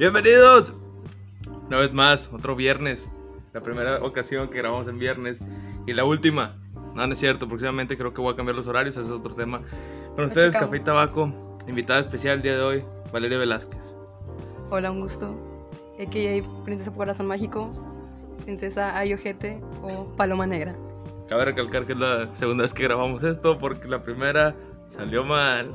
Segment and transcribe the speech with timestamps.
[0.00, 0.72] Bienvenidos.
[1.66, 3.12] Una vez más, otro viernes.
[3.52, 5.40] La primera ocasión que grabamos en viernes.
[5.86, 6.56] Y la última.
[6.94, 7.46] No, no es cierto.
[7.46, 8.96] Próximamente creo que voy a cambiar los horarios.
[8.96, 9.60] Ese es otro tema.
[10.16, 10.54] Con ustedes.
[10.54, 11.58] Café y Tabaco.
[11.68, 13.94] Invitada especial el día de hoy, Valeria Velázquez.
[14.70, 15.38] Hola, un gusto.
[16.00, 17.70] AKA Princesa Corazón Mágico,
[18.44, 20.74] Princesa Ayojete o Paloma Negra.
[21.28, 24.54] Cabe recalcar que es la segunda vez que grabamos esto porque la primera
[24.88, 25.66] salió mal.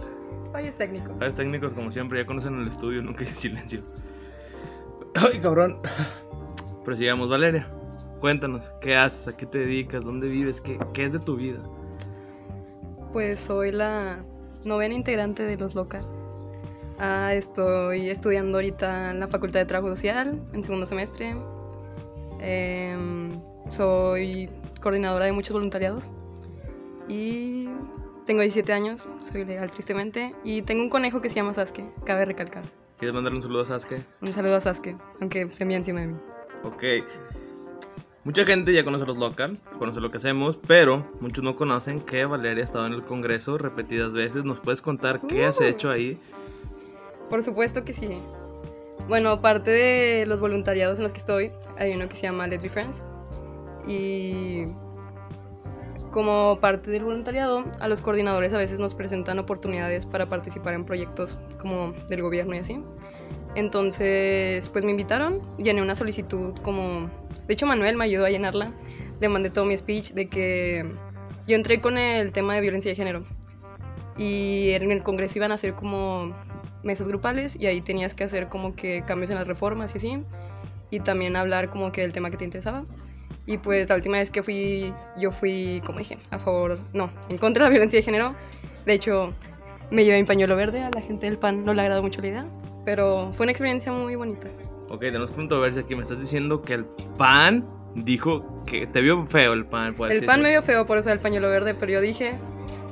[0.51, 1.11] Fallos técnicos.
[1.19, 3.83] Sabes, técnicos como siempre, ya conocen el estudio, nunca hay silencio.
[5.15, 5.79] Ay, cabrón.
[6.83, 7.67] Pero sigamos, Valeria.
[8.19, 9.27] Cuéntanos, ¿qué haces?
[9.27, 10.03] ¿A qué te dedicas?
[10.03, 10.59] ¿Dónde vives?
[10.59, 11.59] ¿Qué, qué es de tu vida?
[13.13, 14.23] Pues soy la
[14.65, 15.99] novena integrante de Los Loca.
[16.99, 21.33] Ah, estoy estudiando ahorita en la Facultad de Trabajo Social, en segundo semestre.
[22.39, 23.31] Em,
[23.69, 24.49] soy
[24.81, 26.09] coordinadora de muchos voluntariados.
[27.07, 27.69] Y
[28.25, 30.33] tengo 17 años, soy legal tristemente.
[30.43, 32.63] Y tengo un conejo que se llama Sasuke, cabe recalcar.
[32.97, 34.01] ¿Quieres mandarle un saludo a Sasuke?
[34.21, 36.15] Un saludo a Sasuke, aunque se envía encima de mí.
[36.63, 36.83] Ok.
[38.23, 42.25] Mucha gente ya conoce los local, conoce lo que hacemos, pero muchos no conocen que
[42.25, 44.43] Valeria ha estado en el Congreso repetidas veces.
[44.45, 45.65] ¿Nos puedes contar qué has Uh.
[45.65, 46.19] hecho ahí?
[47.29, 48.19] Por supuesto que sí.
[49.07, 52.63] Bueno, aparte de los voluntariados en los que estoy, hay uno que se llama Let's
[52.63, 53.03] Be Friends.
[53.87, 54.65] Y
[56.15, 60.85] como parte del voluntariado, a los coordinadores a veces nos presentan oportunidades para participar en
[60.85, 62.79] proyectos como del gobierno y así.
[63.53, 67.09] Entonces, pues me invitaron, llené una solicitud como...
[67.47, 68.71] De hecho, Manuel me ayudó a llenarla.
[69.19, 70.89] Le mandé todo mi speech de que
[71.47, 73.23] yo entré con el tema de violencia de género.
[74.15, 76.33] Y en el Congreso iban a hacer como
[76.81, 80.23] mesas grupales y ahí tenías que hacer como que cambios en las reformas y así.
[80.91, 82.85] Y también hablar como que del tema que te interesaba.
[83.45, 87.37] Y pues la última vez que fui, yo fui, como dije, a favor, no, en
[87.37, 88.35] contra de la violencia de género.
[88.85, 89.33] De hecho,
[89.91, 92.27] me llevé mi pañuelo verde, a la gente del PAN no le agradó mucho la
[92.27, 92.45] idea.
[92.85, 94.47] Pero fue una experiencia muy bonita.
[94.89, 95.95] Ok, tenemos controversia aquí.
[95.95, 96.85] Me estás diciendo que el
[97.17, 99.95] pan dijo que te vio feo el pan.
[99.95, 102.35] por El PAN me vio feo por usar el pañuelo verde, pero yo dije,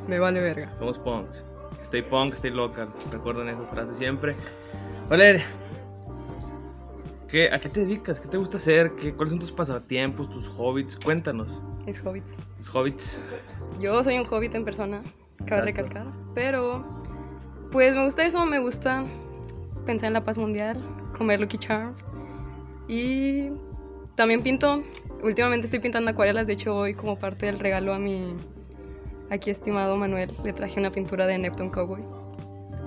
[0.08, 0.76] me vale verga.
[0.78, 1.46] Somos punks.
[1.84, 2.90] Stay punk, stay local.
[3.12, 4.36] Recuerden esas frases siempre.
[5.10, 5.46] Valeria,
[7.34, 8.20] ¿qué, ¿a qué te dedicas?
[8.20, 8.92] ¿Qué te gusta hacer?
[8.92, 10.96] ¿Qué, ¿Cuáles son tus pasatiempos, tus hobbies?
[11.04, 11.64] Cuéntanos.
[11.88, 12.32] Mis hobbits.
[12.58, 13.20] Tus hobbies.
[13.80, 15.02] Yo soy un hobbit en persona,
[15.48, 15.90] cabe Exacto.
[15.90, 16.08] recalcar.
[16.36, 16.86] Pero,
[17.72, 19.04] pues me gusta eso, me gusta
[19.84, 20.78] pensar en la paz mundial,
[21.18, 22.06] comer Lucky Charms.
[22.88, 23.50] Y
[24.16, 24.84] también pinto.
[25.24, 28.36] Últimamente estoy pintando acuarelas, de hecho hoy como parte del regalo a mi
[29.32, 32.04] aquí estimado Manuel le traje una pintura de Neptune Cowboy.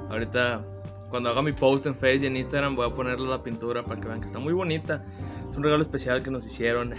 [0.09, 0.65] Ahorita,
[1.11, 4.01] cuando haga mi post en Facebook y en Instagram, voy a ponerle la pintura para
[4.01, 5.05] que vean que está muy bonita.
[5.49, 6.95] Es un regalo especial que nos hicieron.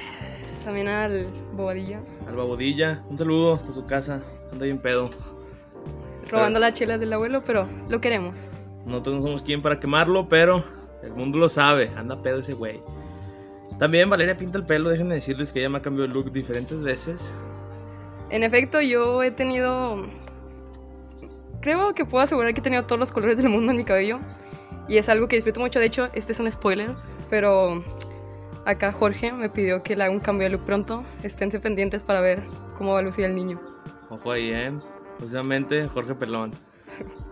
[0.63, 4.21] También al Bobadilla, Alba Bodilla, un saludo hasta su casa.
[4.51, 5.09] Anda bien pedo.
[6.29, 8.37] robando las chelas del abuelo, pero lo queremos.
[8.85, 10.63] Nosotros no somos quien para quemarlo, pero
[11.03, 11.91] el mundo lo sabe.
[11.95, 12.81] Anda pedo ese güey.
[13.79, 14.89] También Valeria pinta el pelo.
[14.89, 17.33] Déjenme decirles que ella me ha cambiado el look diferentes veces.
[18.29, 20.05] En efecto, yo he tenido.
[21.67, 24.21] Creo que puedo asegurar que he tenido todos los colores del mundo en mi cabello.
[24.87, 25.79] Y es algo que disfruto mucho.
[25.79, 26.91] De hecho, este es un spoiler.
[27.29, 27.83] Pero
[28.65, 31.03] acá Jorge me pidió que le haga un cambio de look pronto.
[31.23, 32.41] Esténse pendientes para ver
[32.77, 33.59] cómo va a lucir el niño.
[34.09, 34.71] Ojo ahí, ¿eh?
[35.17, 36.53] Precisamente Jorge Pelón.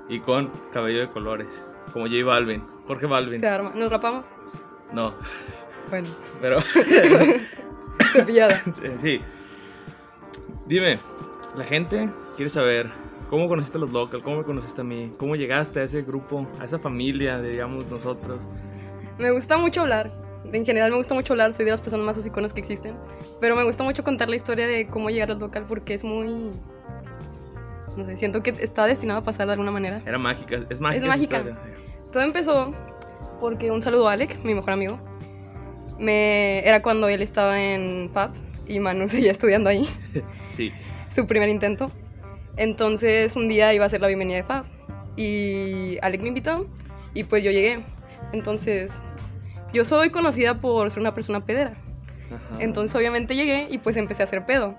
[0.10, 1.64] Y con cabello de colores.
[1.94, 2.62] Como J Balvin.
[2.88, 3.40] Jorge Balvin.
[3.40, 3.72] Se arma.
[3.74, 4.28] ¿Nos rapamos?
[4.92, 5.14] No,
[5.90, 6.10] Bueno,
[6.42, 6.58] pero.
[8.12, 8.62] cepillada.
[9.02, 9.22] sí.
[10.66, 11.00] Dime,
[11.56, 13.05] la gente quiere saber
[13.36, 16.48] cómo conociste a los local, cómo me conociste a mí, cómo llegaste a ese grupo,
[16.58, 18.46] a esa familia, digamos nosotros.
[19.18, 20.10] Me gusta mucho hablar.
[20.54, 21.54] En general me gusta mucho hablar.
[21.54, 22.96] Soy de las personas más hociconas que existen.
[23.42, 26.50] Pero me gusta mucho contar la historia de cómo llegar al local porque es muy.
[27.98, 30.02] No sé, siento que está destinado a pasar de alguna manera.
[30.06, 31.04] Era mágica, es mágica.
[31.04, 31.38] Es mágica.
[31.40, 31.60] historia.
[32.14, 32.74] Todo empezó
[33.42, 34.98] porque un saludo a Alec, mi mejor amigo.
[36.00, 38.32] Me, era cuando él estaba en FAB
[38.66, 39.86] y Manu seguía estudiando ahí,
[40.52, 40.72] Sí.
[41.10, 41.92] su primer intento.
[42.58, 44.66] Entonces un día iba a ser la bienvenida de FAB
[45.18, 46.68] y Alec me invitó
[47.14, 47.84] y pues yo llegué.
[48.32, 49.02] Entonces
[49.74, 51.74] yo soy conocida por ser una persona pedera.
[52.28, 52.58] Ajá.
[52.60, 54.76] Entonces obviamente llegué y pues empecé a hacer pedo.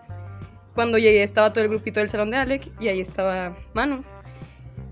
[0.75, 4.03] Cuando llegué estaba todo el grupito del salón de Alec y ahí estaba Manu.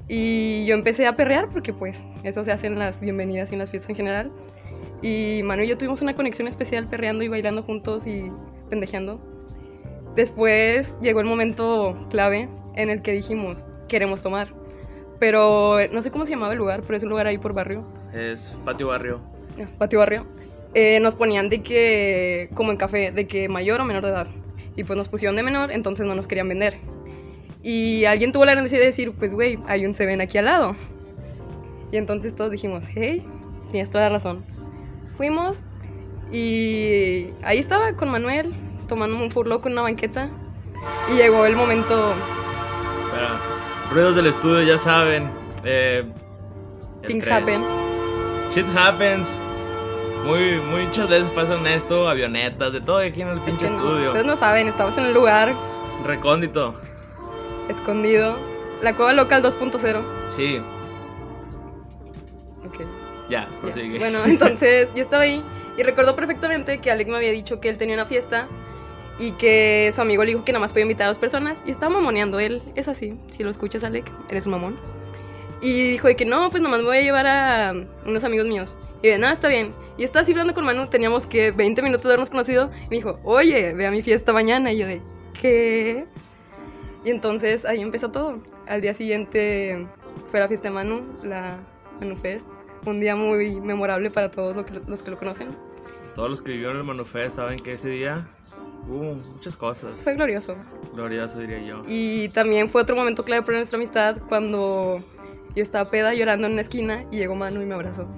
[0.08, 3.60] Y yo empecé a perrear porque pues eso se hace en las bienvenidas y en
[3.60, 4.32] las fiestas en general.
[5.00, 8.30] Y Manu y yo tuvimos una conexión especial perreando y bailando juntos y
[8.68, 9.20] pendejeando.
[10.16, 14.48] Después llegó el momento clave en el que dijimos, queremos tomar.
[15.18, 17.86] Pero no sé cómo se llamaba el lugar, pero es un lugar ahí por barrio.
[18.12, 19.20] Es patio barrio.
[19.60, 20.26] Ah, patio barrio,
[20.74, 24.26] eh, nos ponían de que, como en café, de que mayor o menor de edad.
[24.76, 26.78] Y pues nos pusieron de menor, entonces no nos querían vender.
[27.62, 30.76] Y alguien tuvo la grandeza de decir, pues güey, hay un Seven aquí al lado.
[31.92, 33.24] Y entonces todos dijimos, hey,
[33.70, 34.44] tienes toda la razón.
[35.16, 35.62] Fuimos
[36.32, 38.52] y ahí estaba con Manuel,
[38.88, 40.28] tomando un furloco en una banqueta.
[41.12, 42.14] Y llegó el momento.
[43.90, 45.30] Ruidos del estudio, ya saben.
[45.64, 46.04] Eh,
[47.06, 47.36] Things tren.
[47.42, 47.62] happen.
[48.54, 49.28] Shit happens.
[50.24, 54.06] Muy, muchas veces pasan esto, avionetas, de todo aquí en el Es pinche no, estudio.
[54.08, 55.52] ustedes no saben, estamos en un lugar
[56.06, 56.74] Recóndito.
[57.68, 58.38] escondido.
[58.82, 60.02] La cueva local 2.0.
[60.30, 60.60] Sí,
[62.66, 62.80] Ok.
[63.28, 63.48] ya, Ya.
[63.60, 63.98] prosigue.
[63.98, 65.42] Bueno, entonces yo estaba ahí
[65.76, 68.46] y recuerdo perfectamente que Alec me había dicho que él tenía una fiesta
[69.18, 71.70] y que su amigo le dijo que nada más podía invitar a dos personas y
[71.70, 72.62] estaba mamoneando él.
[72.74, 74.76] Es así, si lo escuchas, Alec, eres un mamón.
[75.60, 77.72] Y dijo de que no, pues nada más voy a llevar a
[78.04, 78.76] unos amigos míos.
[79.02, 79.74] Y de nada, está bien.
[79.96, 82.70] Y estaba así hablando con Manu, teníamos que 20 minutos de habernos conocido.
[82.86, 84.72] Y me dijo, oye, ve a mi fiesta mañana.
[84.72, 85.00] Y yo de,
[85.40, 86.06] ¿qué?
[87.04, 88.42] Y entonces ahí empezó todo.
[88.66, 89.86] Al día siguiente
[90.30, 91.58] fue la fiesta de Manu, la
[92.00, 92.46] Manu Fest.
[92.84, 94.56] Un día muy memorable para todos
[94.86, 95.48] los que lo conocen.
[96.14, 98.28] Todos los que vivieron el Manufest saben que ese día
[98.88, 99.92] hubo muchas cosas.
[100.02, 100.56] Fue glorioso.
[100.94, 101.82] Glorioso, diría yo.
[101.86, 105.02] Y también fue otro momento clave para nuestra amistad cuando
[105.54, 108.08] yo estaba peda llorando en una esquina y llegó Manu y me abrazó.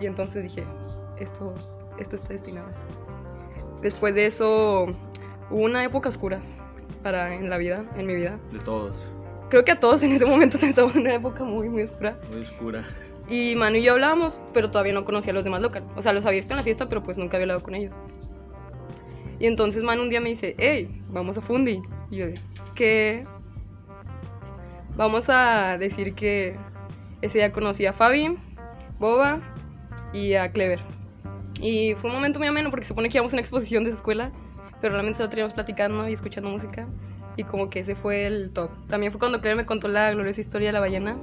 [0.00, 0.64] Y entonces dije,
[1.18, 1.54] esto,
[1.98, 2.68] esto está destinado.
[3.82, 4.84] Después de eso
[5.50, 6.40] hubo una época oscura
[7.02, 8.38] para en la vida, en mi vida.
[8.52, 8.96] De todos.
[9.50, 12.18] Creo que a todos en ese momento estábamos en una época muy, muy oscura.
[12.32, 12.84] Muy oscura.
[13.28, 15.84] Y Manu y yo hablábamos, pero todavía no conocía a los demás local.
[15.96, 17.92] O sea, los había visto en la fiesta, pero pues nunca había hablado con ellos.
[19.44, 21.82] Y entonces Manu un día me dice, hey, vamos a Fundi.
[22.10, 22.26] Y yo
[22.74, 23.26] ¿qué?
[24.96, 26.56] Vamos a decir que
[27.20, 28.38] ese día conocí a Fabi,
[28.98, 29.42] Boba
[30.14, 30.80] y a Clever.
[31.60, 33.90] Y fue un momento muy ameno porque se supone que íbamos a una exposición de
[33.90, 34.32] su escuela,
[34.80, 36.88] pero realmente solo teníamos platicando y escuchando música.
[37.36, 38.70] Y como que ese fue el top.
[38.88, 41.18] También fue cuando Clever me contó la gloriosa historia de la ballena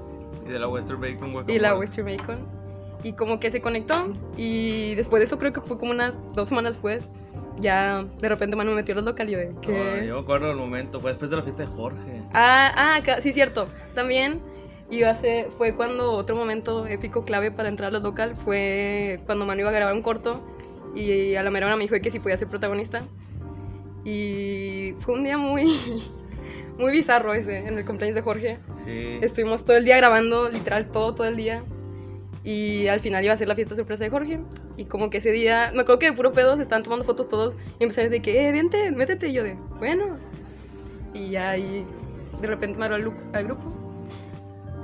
[0.46, 1.56] Y de la Western Bacon Guacamole.
[1.56, 2.38] y la Western Bacon.
[3.04, 4.14] Y como que se conectó.
[4.38, 7.10] Y después de eso, creo que fue como unas dos semanas después,
[7.62, 10.06] ya de repente Manu me metió a los local y yo de ¿qué?
[10.08, 12.24] yo me acuerdo del momento, fue después de la fiesta de Jorge.
[12.34, 13.68] Ah, ah, sí, cierto.
[13.94, 14.42] También
[15.22, 19.62] ser, fue cuando otro momento épico clave para entrar a los local fue cuando Manu
[19.62, 20.42] iba a grabar un corto
[20.94, 23.04] y a la mera hora me dijo que si podía ser protagonista.
[24.04, 25.66] Y fue un día muy,
[26.78, 28.60] muy bizarro ese, en el cumpleaños de Jorge.
[28.84, 29.20] Sí.
[29.22, 31.64] Estuvimos todo el día grabando, literal todo, todo el día.
[32.44, 34.40] Y al final iba a ser la fiesta sorpresa de Jorge.
[34.82, 37.30] Y como que ese día, me acuerdo que de puro pedo se estaban tomando fotos
[37.30, 37.56] todos.
[37.80, 39.30] Y empezaron de que, eh, vente, métete.
[39.30, 40.18] Y yo de, bueno.
[41.14, 41.86] Y ya ahí,
[42.42, 43.68] de repente me al, al grupo.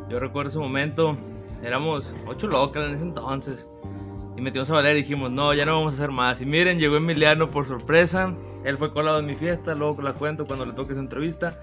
[0.08, 1.18] Yo recuerdo ese momento,
[1.64, 3.68] éramos ocho locas en ese entonces.
[4.36, 6.42] Y metimos a Valeria y dijimos, no, ya no vamos a hacer más.
[6.42, 8.36] Y miren, llegó Emiliano por sorpresa.
[8.66, 11.60] Él fue colado en mi fiesta, luego la cuento cuando le toque su entrevista.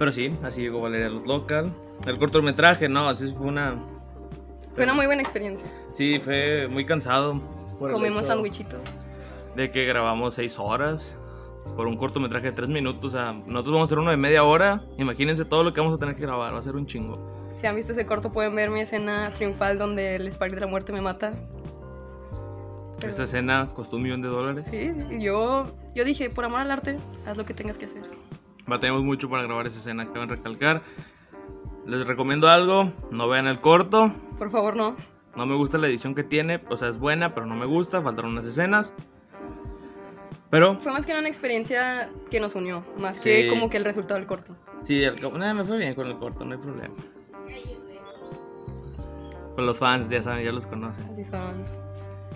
[0.00, 1.72] Pero sí, así llegó Valeria los local.
[2.08, 3.76] El cortometraje, no, así fue una...
[4.76, 5.66] Fue una muy buena experiencia.
[5.92, 7.40] Sí, fue muy cansado.
[7.78, 8.80] Comimos sandwichitos.
[9.56, 11.16] De que grabamos seis horas
[11.76, 13.04] por un cortometraje de tres minutos.
[13.04, 14.84] O sea, nosotros vamos a hacer uno de media hora.
[14.98, 17.18] Imagínense todo lo que vamos a tener que grabar, va a ser un chingo.
[17.56, 20.66] Si han visto ese corto, pueden ver mi escena triunfal donde el Spark de la
[20.66, 21.32] muerte me mata.
[23.00, 24.64] Pero- Esa escena costó un millón de dólares.
[24.70, 24.90] Sí,
[25.20, 28.02] yo, yo dije, por amor al arte, haz lo que tengas que hacer.
[28.66, 30.82] Batallamos mucho para grabar esa escena, caben recalcar.
[31.86, 34.12] Les recomiendo algo, no vean el corto.
[34.38, 34.96] Por favor, no.
[35.36, 38.02] No me gusta la edición que tiene, o sea, es buena, pero no me gusta,
[38.02, 38.92] faltaron unas escenas.
[40.50, 43.24] Pero, Fue más que una experiencia que nos unió, más Sí.
[43.24, 44.54] que como que el resultado del corto.
[44.80, 46.94] sí, el, me fue bien con el corto, no hay problema.
[49.54, 51.04] Con los fans, ya saben, ya los conocen.
[51.12, 51.56] Así son.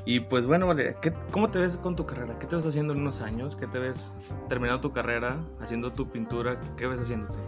[0.07, 2.38] Y pues bueno, Valeria, ¿qué- ¿cómo te ves con tu carrera?
[2.38, 3.54] ¿Qué te ves haciendo en unos años?
[3.57, 4.12] ¿Qué te ves
[4.49, 6.59] terminando tu carrera, haciendo tu pintura?
[6.76, 7.38] ¿Qué ves haciéndote?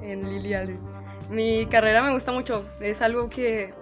[0.00, 0.80] En Lily Allen.
[1.30, 2.64] Mi carrera me gusta mucho.
[2.80, 3.74] Es algo que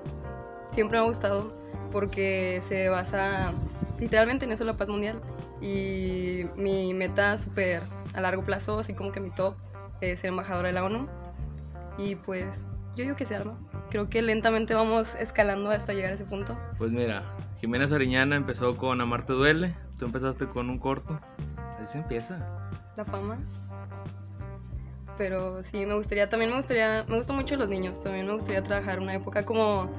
[0.73, 1.53] siempre me ha gustado
[1.91, 3.53] porque se basa
[3.99, 5.21] literalmente en eso la paz mundial.
[5.61, 7.83] Y mi meta súper
[8.15, 9.55] a largo plazo, así como que mi top,
[10.01, 11.07] es ser embajadora de la ONU.
[11.99, 12.67] Y pues
[12.97, 13.59] yo digo que se arma.
[13.91, 16.57] Creo que lentamente vamos escalando hasta llegar a ese punto.
[16.79, 17.25] Pues mira,
[17.61, 21.21] Jimena Sariñana empezó con Amarte Duele, tú empezaste con un corto.
[21.77, 22.39] Así se empieza.
[22.97, 23.39] la fama.
[25.21, 28.63] Pero sí, me gustaría, también me gustaría, me gustan mucho los niños, también me gustaría
[28.63, 29.91] trabajar una época como,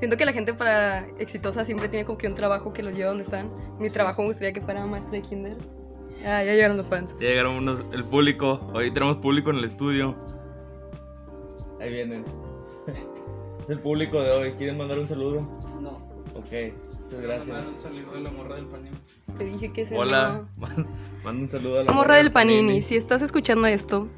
[0.00, 3.10] siento que la gente para exitosa siempre tiene como que un trabajo que los lleva
[3.10, 3.52] donde están.
[3.78, 5.56] Mi trabajo me gustaría que fuera maestra de kinder.
[6.26, 7.14] Ah, ya llegaron los fans.
[7.20, 10.16] Ya llegaron unos, el público, hoy tenemos público en el estudio.
[11.80, 12.24] Ahí vienen.
[13.68, 15.42] el público de hoy, ¿quieren mandar un saludo?
[15.80, 15.98] No.
[16.34, 17.64] Ok, muchas gracias.
[17.64, 18.96] Un saludo de la morra del panini.
[19.38, 20.48] Te dije que se Hola,
[21.22, 24.08] manda un saludo a la Morra del Panini, si estás escuchando esto,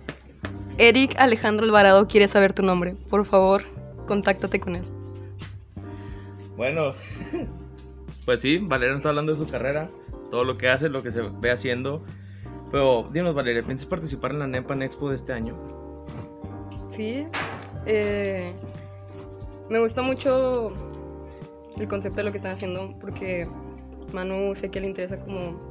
[0.79, 2.95] Eric Alejandro Alvarado quiere saber tu nombre.
[3.09, 3.63] Por favor,
[4.07, 4.85] contáctate con él.
[6.57, 6.95] Bueno,
[8.25, 9.91] pues sí, Valeria está hablando de su carrera,
[10.31, 12.05] todo lo que hace, lo que se ve haciendo.
[12.71, 15.57] Pero dinos, Valeria, ¿piensas participar en la Nepan Expo de este año?
[16.91, 17.27] Sí.
[17.85, 18.55] eh,
[19.69, 20.69] me gusta mucho
[21.77, 23.47] el concepto de lo que están haciendo porque
[24.13, 25.66] Manu sé que le interesa como...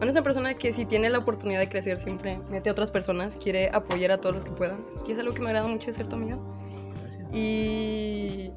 [0.00, 2.90] Manu es una persona que si tiene la oportunidad de crecer siempre mete a otras
[2.90, 4.84] personas, quiere apoyar a todos los que puedan.
[5.06, 6.38] Y es algo que me agrada mucho de ser tu amiga.
[7.32, 8.50] Y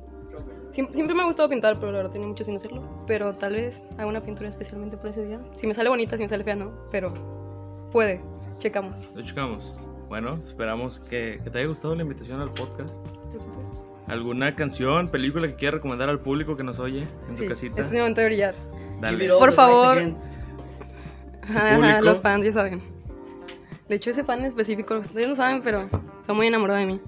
[0.74, 2.82] siem- siempre me ha gustado pintar, pero la verdad tenía mucho sin hacerlo.
[3.08, 5.40] Pero tal vez haga una pintura especialmente por ese día.
[5.58, 6.72] Si me sale bonita, si me sale fea, no.
[6.92, 7.14] Pero
[7.92, 8.22] puede.
[8.60, 9.14] Checamos.
[9.16, 9.74] Lo checamos.
[10.10, 12.96] Bueno, esperamos que, que te haya gustado la invitación al podcast.
[13.32, 13.84] Por supuesto.
[14.08, 17.68] ¿Alguna canción, película que quieras recomendar al público que nos oye en Sí, tu este
[17.68, 17.86] casita?
[17.86, 18.56] es mi momento de brillar.
[19.00, 19.30] Dale.
[19.30, 19.98] Por favor.
[21.44, 22.02] Ajá, público?
[22.02, 22.82] los fans ya saben.
[23.90, 25.90] De hecho, ese fan en específico, ustedes no saben, pero
[26.22, 27.02] está muy enamorado de mí.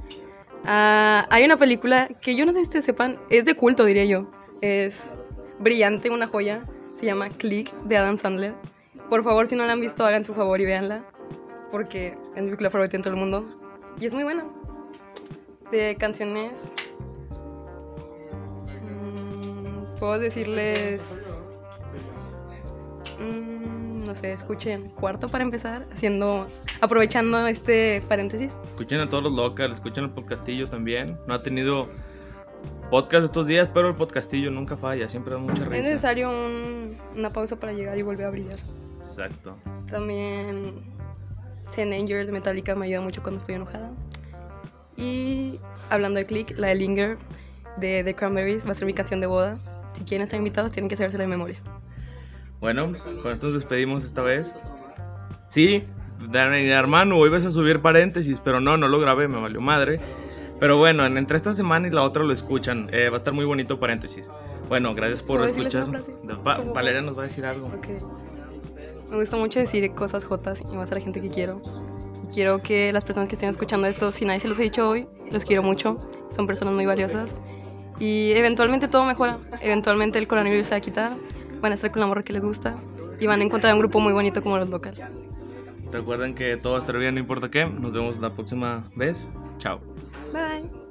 [0.66, 4.06] Ah, hay una película que yo no sé si ustedes sepan, es de culto, diría
[4.06, 4.30] yo.
[4.62, 5.16] Es
[5.60, 6.66] brillante, una joya.
[6.96, 8.54] Se llama Click de Adam Sandler.
[9.10, 11.06] Por favor, si no la han visto, hagan su favor y véanla.
[11.72, 13.46] Porque es mi película favorita en todo el mundo.
[14.00, 14.46] Y es muy buena.
[15.72, 16.68] De canciones.
[18.84, 21.20] mm, Puedo decirles
[23.20, 26.48] Mm, no sé, escuchen cuarto para empezar, haciendo,
[26.82, 28.58] aprovechando este paréntesis.
[28.66, 31.18] Escuchen a todos los locals, escuchen el podcastillo también.
[31.28, 31.88] No ha tenido
[32.90, 35.82] podcast estos días, pero el podcastillo nunca falla, siempre da mucha Es risa.
[35.84, 38.60] necesario un- una pausa para llegar y volver a brillar.
[39.08, 39.58] Exacto.
[39.90, 40.76] También
[41.72, 43.92] Zen Danger de Metallica me ayuda mucho cuando estoy enojada.
[44.98, 45.60] Y
[45.90, 47.18] hablando de Click, la de Linger
[47.78, 49.58] de The Cranberries va a ser mi canción de boda.
[49.94, 51.60] Si quieren estar invitados, tienen que sabérsela de memoria.
[52.66, 52.88] Bueno,
[53.22, 54.52] con esto nos despedimos esta vez.
[55.48, 55.84] Sí,
[56.34, 60.00] hermano, hoy vas a subir paréntesis, pero no, no lo grabé, me valió madre.
[60.60, 62.90] Pero bueno, en- entre esta semana y la otra lo escuchan.
[62.92, 64.28] eh, va a estar muy bonito paréntesis.
[64.68, 66.02] Bueno, gracias por ¿Puedo decirles escuchar.
[66.48, 66.74] Va-.
[66.74, 67.68] Valeria nos va a decir algo.
[67.68, 67.88] Ok.
[69.12, 71.62] Me gusta mucho decir cosas jotas y más a la gente que quiero.
[72.24, 74.90] Y quiero que las personas que estén escuchando esto, si nadie se los ha dicho
[74.90, 76.00] hoy, los quiero mucho.
[76.32, 77.36] Son personas muy valiosas.
[78.00, 79.38] Y eventualmente todo mejora.
[79.62, 81.18] Eventualmente el coronavirus se va a quitar.
[81.62, 82.76] Van a estar con la morra que les gusta.
[83.20, 85.00] Y van a encontrar un grupo muy bonito como los locales.
[85.92, 87.66] Recuerden que todo estará bien, no importa qué.
[87.66, 89.30] Nos vemos la próxima vez.
[89.58, 89.80] Chao.
[90.34, 90.85] Bye.